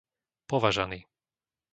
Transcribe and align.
Považany 0.47 0.99